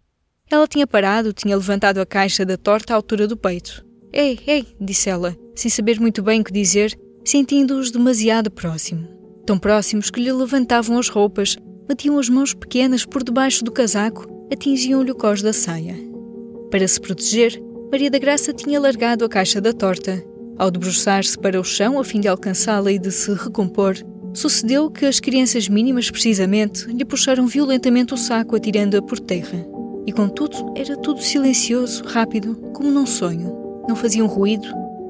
Ela 0.50 0.67
tinha 0.67 0.87
parado, 0.87 1.33
tinha 1.33 1.57
levantado 1.57 1.99
a 1.99 2.07
caixa 2.07 2.45
da 2.45 2.57
torta 2.57 2.93
à 2.93 2.97
altura 2.97 3.26
do 3.26 3.37
peito. 3.37 3.85
Ei, 4.12 4.38
ei, 4.47 4.67
disse 4.81 5.11
ela, 5.11 5.37
sem 5.55 5.71
saber 5.71 6.00
muito 6.00 6.23
bem 6.23 6.40
o 6.40 6.45
que 6.45 6.52
dizer, 6.52 6.99
sentindo-os 7.25 7.90
demasiado 7.90 8.50
próximo. 8.50 9.07
Tão 9.45 9.59
próximos 9.59 10.11
que 10.11 10.21
lhe 10.21 10.33
levantavam 10.33 10.99
as 10.99 11.09
roupas, 11.09 11.59
metiam 11.88 12.18
as 12.18 12.28
mãos 12.28 12.54
pequenas 12.54 13.04
por 13.04 13.23
debaixo 13.23 13.64
do 13.64 13.73
casaco, 13.73 14.26
atingiam-lhe 14.52 15.11
o 15.11 15.14
cós 15.14 15.42
da 15.42 15.52
saia. 15.52 15.97
Para 16.71 16.87
se 16.87 17.00
proteger, 17.00 17.62
Maria 17.90 18.11
da 18.11 18.18
Graça 18.18 18.52
tinha 18.52 18.80
largado 18.80 19.25
a 19.25 19.28
caixa 19.28 19.61
da 19.61 19.73
torta 19.73 20.23
ao 20.59 20.73
debruçar-se 20.73 21.38
para 21.38 21.61
o 21.61 21.64
chão 21.64 22.00
a 22.00 22.04
fim 22.04 22.21
de 22.21 22.26
alcançá-la 22.26 22.90
e 22.90 22.99
de 22.99 23.12
se 23.12 23.33
recompor, 23.33 23.95
sucedeu 24.35 24.90
que 24.90 25.07
as 25.07 25.21
crianças 25.21 25.68
mínimas, 25.68 26.11
precisamente, 26.11 26.87
lhe 26.88 27.04
puxaram 27.04 27.47
violentamente 27.47 28.12
o 28.12 28.16
saco, 28.16 28.57
atirando-a 28.57 29.00
por 29.00 29.21
terra. 29.21 29.64
E 30.04 30.12
contudo, 30.12 30.75
era 30.76 30.97
tudo 30.97 31.23
silencioso, 31.23 32.02
rápido, 32.04 32.57
como 32.75 32.90
num 32.90 33.07
sonho. 33.07 33.57
Não 33.88 33.95
faziam 33.95 34.26
ruído. 34.26 34.68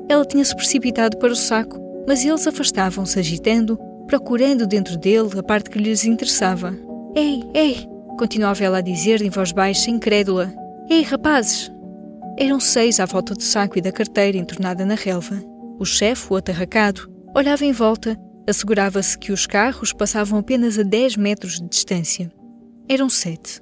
Ela 0.09 0.25
tinha-se 0.25 0.55
precipitado 0.55 1.17
para 1.17 1.33
o 1.33 1.37
saco, 1.37 1.81
mas 2.07 2.25
eles 2.25 2.47
afastavam-se, 2.47 3.19
agitando, 3.19 3.79
procurando 4.09 4.67
dentro 4.67 4.97
dele 4.97 5.39
a 5.39 5.43
parte 5.43 5.69
que 5.71 5.79
lhes 5.79 6.05
interessava. 6.05 6.77
Ei, 7.15 7.45
ei! 7.55 7.87
continuava 8.19 8.65
ela 8.65 8.79
a 8.79 8.81
dizer 8.81 9.23
em 9.23 9.31
voz 9.31 9.53
baixa, 9.53 9.91
incrédula. 9.91 10.53
Ei, 10.91 11.03
rapazes! 11.03 11.71
Eram 12.37 12.59
seis 12.59 12.99
à 12.99 13.05
volta 13.05 13.35
do 13.35 13.43
saco 13.43 13.79
e 13.79 13.83
da 13.83 13.93
carteira 13.93 14.39
entornada 14.39 14.85
na 14.85 14.95
relva. 14.95 15.41
O 15.79 15.85
chefe, 15.85 16.33
o 16.33 16.37
atarracado, 16.37 17.09
olhava 17.37 17.65
em 17.65 17.71
volta, 17.71 18.19
assegurava-se 18.49 19.17
que 19.17 19.31
os 19.31 19.47
carros 19.47 19.93
passavam 19.93 20.39
apenas 20.39 20.79
a 20.79 20.83
dez 20.83 21.15
metros 21.15 21.61
de 21.61 21.69
distância. 21.69 22.33
Eram 22.89 23.11
sete. 23.11 23.61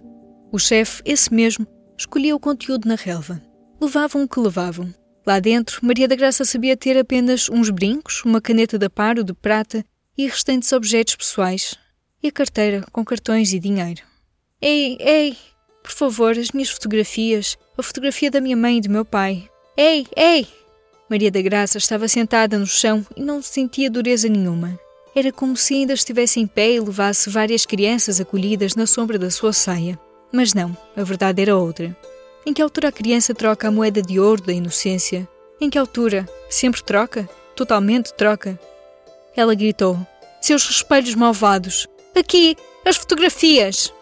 O 0.52 0.58
chefe, 0.58 1.02
esse 1.04 1.34
mesmo, 1.34 1.66
escolhia 1.98 2.36
o 2.36 2.40
conteúdo 2.40 2.88
na 2.88 2.94
relva. 2.94 3.42
Levavam 3.80 4.22
o 4.22 4.28
que 4.28 4.38
levavam. 4.38 4.94
Lá 5.26 5.40
dentro, 5.40 5.84
Maria 5.84 6.06
da 6.06 6.14
Graça 6.14 6.44
sabia 6.44 6.76
ter 6.76 6.96
apenas 6.96 7.50
uns 7.50 7.68
brincos, 7.68 8.22
uma 8.24 8.40
caneta 8.40 8.78
de 8.78 8.86
aparo 8.86 9.24
de 9.24 9.34
prata 9.34 9.84
e 10.16 10.26
restantes 10.26 10.72
objetos 10.72 11.16
pessoais. 11.16 11.74
E 12.22 12.28
a 12.28 12.32
carteira 12.32 12.84
com 12.92 13.04
cartões 13.04 13.52
e 13.52 13.58
dinheiro. 13.58 14.02
Ei, 14.60 14.96
ei! 15.00 15.36
Por 15.82 15.92
favor, 15.92 16.36
as 16.36 16.50
minhas 16.50 16.70
fotografias, 16.70 17.56
a 17.76 17.82
fotografia 17.82 18.30
da 18.30 18.40
minha 18.40 18.56
mãe 18.56 18.78
e 18.78 18.80
do 18.80 18.90
meu 18.90 19.04
pai. 19.04 19.48
Ei, 19.76 20.06
ei! 20.16 20.46
Maria 21.08 21.30
da 21.30 21.40
Graça 21.40 21.78
estava 21.78 22.08
sentada 22.08 22.58
no 22.58 22.66
chão 22.66 23.06
e 23.16 23.22
não 23.22 23.40
sentia 23.40 23.90
dureza 23.90 24.28
nenhuma. 24.28 24.78
Era 25.14 25.30
como 25.30 25.56
se 25.56 25.74
ainda 25.74 25.92
estivesse 25.92 26.40
em 26.40 26.46
pé 26.46 26.72
e 26.72 26.80
levasse 26.80 27.30
várias 27.30 27.64
crianças 27.64 28.20
acolhidas 28.20 28.74
na 28.74 28.86
sombra 28.86 29.18
da 29.18 29.30
sua 29.30 29.52
saia. 29.52 29.98
Mas 30.32 30.52
não, 30.52 30.76
a 30.96 31.02
verdade 31.04 31.40
era 31.40 31.56
outra. 31.56 31.96
Em 32.44 32.52
que 32.52 32.60
altura 32.60 32.88
a 32.88 32.92
criança 32.92 33.34
troca 33.34 33.68
a 33.68 33.70
moeda 33.70 34.02
de 34.02 34.18
ouro 34.18 34.42
da 34.42 34.52
inocência? 34.52 35.28
Em 35.60 35.70
que 35.70 35.78
altura? 35.78 36.28
Sempre 36.50 36.82
troca? 36.82 37.28
Totalmente 37.54 38.12
troca? 38.14 38.58
Ela 39.36 39.54
gritou: 39.54 39.98
Seus 40.40 40.68
espelhos 40.70 41.14
malvados! 41.14 41.86
Aqui! 42.18 42.56
As 42.84 42.96
fotografias! 42.96 43.92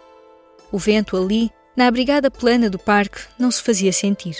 O 0.70 0.78
vento 0.78 1.16
ali 1.16 1.50
na 1.76 1.88
abrigada 1.88 2.30
plana 2.30 2.70
do 2.70 2.78
parque 2.78 3.20
não 3.38 3.50
se 3.50 3.60
fazia 3.60 3.92
sentir. 3.92 4.36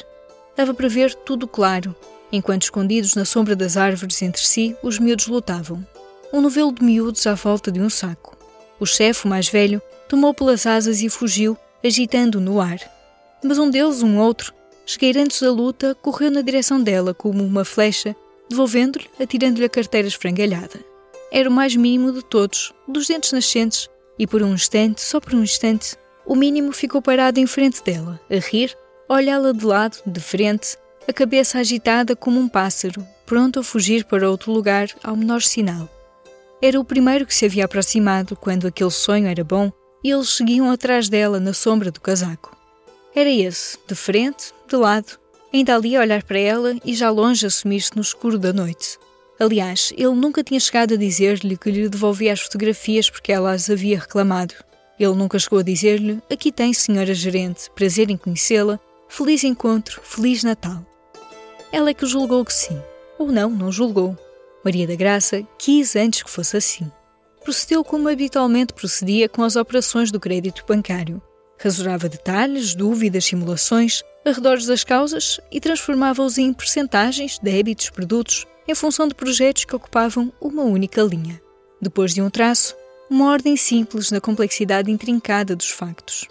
Dava 0.57 0.73
para 0.73 0.89
ver 0.89 1.13
tudo 1.15 1.49
claro, 1.49 1.97
enquanto 2.31 2.63
escondidos 2.63 3.17
na 3.17 3.25
sombra 3.25 3.57
das 3.57 3.77
árvores 3.77 4.23
entre 4.23 4.41
si, 4.41 4.77
os 4.83 5.01
miúdos 5.01 5.27
lutavam. 5.27 5.85
Um 6.33 6.41
novelo 6.41 6.73
de 6.73 6.85
miúdos 6.85 7.27
à 7.27 7.35
volta 7.35 7.73
de 7.73 7.81
um 7.81 7.91
saco. 7.91 8.37
O 8.79 8.87
chefe, 8.87 9.27
o 9.27 9.29
mais 9.29 9.49
velho, 9.49 9.83
tomou 10.09 10.33
pelas 10.33 10.67
asas 10.67 11.01
e 11.03 11.09
fugiu, 11.09 11.57
agitando 11.83 12.41
no 12.41 12.61
ar. 12.61 12.79
Mas 13.43 13.59
um 13.59 13.69
deles, 13.69 14.03
um 14.03 14.19
outro, 14.19 14.55
esgueirando-se 14.87 15.45
da 15.45 15.51
luta, 15.51 15.95
correu 15.97 16.31
na 16.31 16.41
direção 16.41 16.81
dela 16.81 17.13
como 17.13 17.45
uma 17.45 17.65
flecha, 17.65 18.15
devolvendo-lhe, 18.49 19.09
atirando-lhe 19.21 19.67
a 19.67 19.71
carteira 19.71 20.09
esfrangalhada. 20.09 20.81
Era 21.31 21.49
o 21.49 21.53
mais 21.53 21.75
mínimo 21.75 22.13
de 22.13 22.25
todos, 22.25 22.73
dos 22.87 23.09
dentes 23.09 23.33
nascentes, 23.33 23.89
e 24.19 24.27
por 24.27 24.43
um 24.43 24.55
instante, 24.55 25.01
só 25.01 25.21
por 25.21 25.35
um 25.35 25.43
instante, 25.43 25.97
o 26.27 26.35
mínimo 26.35 26.73
ficou 26.73 27.03
parado 27.03 27.41
em 27.41 27.47
frente 27.47 27.83
dela, 27.83 28.21
a 28.31 28.37
rir, 28.37 28.77
olhá-la 29.09 29.53
de 29.53 29.65
lado, 29.65 29.99
de 30.07 30.21
frente, 30.21 30.77
a 31.07 31.13
cabeça 31.13 31.59
agitada 31.59 32.17
como 32.17 32.41
um 32.41 32.49
pássaro, 32.49 33.05
pronto 33.27 33.61
a 33.61 33.65
fugir 33.65 34.05
para 34.05 34.31
outro 34.31 34.53
lugar 34.53 34.89
ao 35.03 35.17
menor 35.17 35.43
sinal. 35.43 35.89
Era 36.63 36.81
o 36.81 36.85
primeiro 36.85 37.27
que 37.27 37.35
se 37.35 37.45
havia 37.45 37.67
aproximado 37.67 38.37
quando 38.37 38.67
aquele 38.67 38.91
sonho 38.91 39.27
era 39.27 39.45
bom 39.45 39.71
e 40.03 40.11
eles 40.11 40.31
seguiam 40.31 40.71
atrás 40.71 41.09
dela 41.09 41.39
na 41.39 41.53
sombra 41.53 41.91
do 41.91 42.01
casaco. 42.01 42.57
Era 43.15 43.31
esse, 43.31 43.79
de 43.87 43.95
frente, 43.95 44.53
de 44.67 44.77
lado, 44.77 45.19
ainda 45.55 45.77
ali 45.77 45.95
a 45.95 46.01
olhar 46.01 46.23
para 46.25 46.39
ela 46.39 46.77
e 46.85 46.95
já 46.95 47.09
longe 47.11 47.47
a 47.47 47.51
sumir-se 47.51 47.95
no 47.95 48.03
escuro 48.03 48.39
da 48.39 48.53
noite. 48.53 48.99
Aliás, 49.39 49.93
ele 49.97 50.15
nunca 50.15 50.43
tinha 50.43 50.59
chegado 50.59 50.95
a 50.95 50.97
dizer-lhe 50.97 51.57
que 51.57 51.71
lhe 51.71 51.89
devolvia 51.89 52.33
as 52.33 52.41
fotografias 52.41 53.09
porque 53.09 53.33
ela 53.33 53.53
as 53.53 53.71
havia 53.71 54.01
reclamado. 54.01 54.55
Ele 54.99 55.15
nunca 55.15 55.39
chegou 55.39 55.61
a 55.61 55.63
dizer-lhe: 55.63 56.21
Aqui 56.31 56.51
tem, 56.51 56.73
senhora 56.73 57.15
gerente, 57.15 57.71
prazer 57.71 58.11
em 58.11 58.17
conhecê-la, 58.17 58.81
feliz 59.09 59.45
encontro, 59.45 60.01
feliz 60.03 60.43
Natal. 60.43 60.85
Ela 61.73 61.91
é 61.91 61.95
que 61.95 62.07
julgou 62.07 62.45
que 62.45 62.53
sim. 62.53 62.81
Ou 63.19 63.31
não, 63.31 63.51
não 63.51 63.71
julgou. 63.71 64.17
Maria 64.65 64.87
da 64.87 64.97
Graça 64.97 65.43
quis 65.57 65.95
antes 65.95 66.23
que 66.23 66.31
fosse 66.31 66.57
assim. 66.57 66.91
Procedeu 67.45 67.85
como 67.85 68.09
habitualmente 68.09 68.73
procedia 68.73 69.29
com 69.29 69.43
as 69.43 69.55
operações 69.55 70.11
do 70.11 70.19
crédito 70.19 70.65
bancário. 70.67 71.23
Rasurava 71.59 72.09
detalhes, 72.09 72.75
dúvidas, 72.75 73.25
simulações, 73.25 74.03
arredores 74.25 74.67
das 74.67 74.85
causas 74.85 75.41
e 75.51 75.61
transformava-os 75.61 76.39
em 76.39 76.53
percentagens, 76.53 77.39
débitos, 77.39 77.91
produtos, 77.91 78.47
em 78.67 78.75
função 78.75 79.07
de 79.07 79.15
projetos 79.15 79.65
que 79.65 79.77
ocupavam 79.77 80.33
uma 80.41 80.63
única 80.63 81.03
linha. 81.03 81.41
Depois 81.81 82.15
de 82.15 82.23
um 82.23 82.31
traço, 82.31 82.75
uma 83.11 83.31
ordem 83.31 83.57
simples 83.57 84.11
na 84.11 84.21
complexidade 84.21 84.91
intrincada 84.91 85.55
dos 85.55 85.71
factos. 85.71 86.27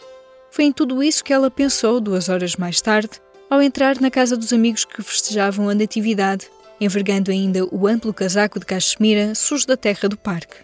Foi 0.51 0.65
em 0.65 0.71
tudo 0.71 1.03
isso 1.03 1.23
que 1.23 1.33
ela 1.33 1.51
pensou 1.51 1.99
duas 1.99 2.29
horas 2.29 2.55
mais 2.55 2.81
tarde, 2.81 3.21
ao 3.49 3.61
entrar 3.61 3.99
na 4.01 4.09
casa 4.09 4.35
dos 4.35 4.51
amigos 4.51 4.83
que 4.83 5.01
festejavam 5.03 5.69
a 5.69 5.75
Natividade, 5.75 6.49
envergando 6.81 7.29
ainda 7.29 7.65
o 7.65 7.87
amplo 7.87 8.13
casaco 8.13 8.59
de 8.59 8.65
cachemira 8.65 9.35
sujo 9.35 9.67
da 9.67 9.77
terra 9.77 10.09
do 10.09 10.17
parque. 10.17 10.55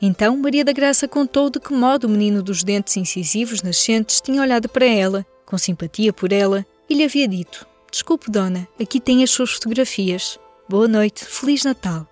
Então 0.00 0.36
Maria 0.36 0.64
da 0.64 0.72
Graça 0.72 1.08
contou 1.08 1.50
de 1.50 1.58
que 1.58 1.72
modo 1.72 2.04
o 2.04 2.10
menino 2.10 2.42
dos 2.42 2.62
dentes 2.62 2.96
incisivos 2.96 3.62
nascentes 3.62 4.20
tinha 4.20 4.42
olhado 4.42 4.68
para 4.68 4.86
ela, 4.86 5.26
com 5.44 5.56
simpatia 5.56 6.12
por 6.12 6.32
ela, 6.32 6.64
e 6.88 6.94
lhe 6.94 7.04
havia 7.04 7.28
dito: 7.28 7.66
Desculpe, 7.90 8.30
dona, 8.30 8.68
aqui 8.80 9.00
tem 9.00 9.22
as 9.22 9.30
suas 9.30 9.52
fotografias. 9.52 10.38
Boa 10.68 10.88
noite, 10.88 11.24
Feliz 11.24 11.64
Natal. 11.64 12.06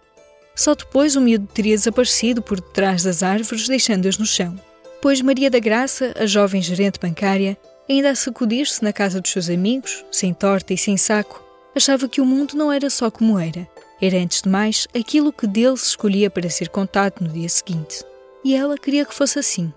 Só 0.55 0.75
depois 0.75 1.17
o 1.17 1.21
miúdo 1.21 1.49
teria 1.53 1.77
desaparecido 1.77 2.41
por 2.41 2.61
detrás 2.61 3.03
das 3.03 3.23
árvores, 3.23 3.67
deixando-as 3.67 4.19
no 4.19 4.27
chão. 4.27 4.59
Pois 5.03 5.21
Maria 5.21 5.51
da 5.51 5.59
Graça, 5.59 6.15
a 6.17 6.27
jovem 6.27 6.63
gerente 6.63 7.01
bancária, 7.01 7.59
ainda 7.89 8.11
a 8.11 8.15
sacudir-se 8.15 8.83
na 8.83 8.93
casa 8.93 9.21
dos 9.21 9.31
seus 9.31 9.51
amigos, 9.51 10.05
sem 10.11 10.33
torta 10.33 10.73
e 10.73 10.79
sem 10.79 10.97
saco, 10.97 11.43
achava 11.75 12.09
que 12.09 12.21
o 12.21 12.25
mundo 12.25 12.55
não 12.57 12.73
era 12.73 12.89
só 12.89 13.11
como 13.11 13.39
era. 13.39 13.69
Era, 14.01 14.19
antes 14.19 14.43
de 14.43 14.49
mais, 14.49 14.87
aquilo 14.95 15.33
que 15.33 15.47
dele 15.47 15.77
se 15.77 15.87
escolhia 15.87 16.31
para 16.31 16.49
ser 16.49 16.69
contado 16.69 17.21
no 17.21 17.29
dia 17.29 17.49
seguinte. 17.49 18.05
E 18.45 18.55
ela 18.55 18.79
queria 18.79 19.05
que 19.05 19.15
fosse 19.15 19.39
assim. 19.39 19.73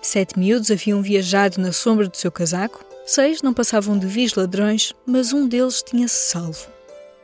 Sete 0.00 0.38
miúdos 0.38 0.70
haviam 0.70 1.02
viajado 1.02 1.60
na 1.60 1.72
sombra 1.72 2.08
do 2.08 2.16
seu 2.16 2.30
casaco, 2.30 2.84
seis 3.04 3.42
não 3.42 3.52
passavam 3.52 3.98
de 3.98 4.06
vis 4.06 4.34
ladrões, 4.34 4.92
mas 5.06 5.32
um 5.32 5.46
deles 5.46 5.82
tinha-se 5.82 6.30
salvo. 6.30 6.66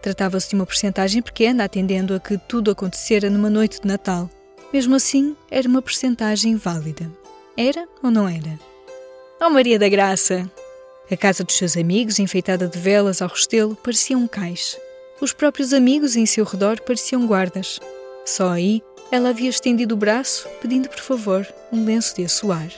Tratava-se 0.00 0.50
de 0.50 0.54
uma 0.54 0.66
porcentagem 0.66 1.20
pequena, 1.22 1.64
atendendo 1.64 2.14
a 2.14 2.20
que 2.20 2.38
tudo 2.38 2.70
acontecera 2.70 3.28
numa 3.28 3.50
noite 3.50 3.80
de 3.80 3.88
Natal. 3.88 4.30
Mesmo 4.72 4.94
assim, 4.94 5.36
era 5.50 5.68
uma 5.68 5.82
porcentagem 5.82 6.56
válida. 6.56 7.10
Era 7.56 7.88
ou 8.02 8.10
não 8.10 8.28
era? 8.28 8.58
Oh 9.40 9.50
Maria 9.50 9.78
da 9.78 9.88
Graça! 9.88 10.50
A 11.10 11.16
casa 11.16 11.42
dos 11.42 11.56
seus 11.56 11.76
amigos, 11.76 12.18
enfeitada 12.18 12.68
de 12.68 12.78
velas 12.78 13.22
ao 13.22 13.28
restelo, 13.28 13.74
parecia 13.74 14.16
um 14.16 14.28
cais. 14.28 14.78
Os 15.20 15.32
próprios 15.32 15.72
amigos 15.72 16.16
em 16.16 16.26
seu 16.26 16.44
redor 16.44 16.80
pareciam 16.82 17.26
guardas. 17.26 17.80
Só 18.24 18.50
aí 18.50 18.82
ela 19.10 19.30
havia 19.30 19.48
estendido 19.48 19.94
o 19.94 19.98
braço, 19.98 20.46
pedindo 20.60 20.88
por 20.88 21.00
favor 21.00 21.46
um 21.72 21.84
lenço 21.84 22.14
de 22.14 22.24
assoar. 22.24 22.68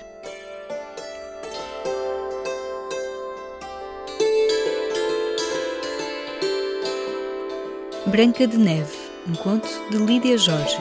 Branca 8.10 8.44
de 8.44 8.58
Neve, 8.58 8.96
um 9.28 9.34
conto 9.34 9.68
de 9.88 9.96
Lídia 9.96 10.36
Jorge. 10.36 10.76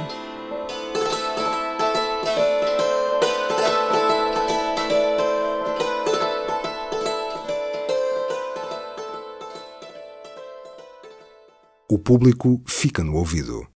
O 11.88 12.00
público 12.00 12.60
fica 12.66 13.04
no 13.04 13.16
ouvido. 13.16 13.62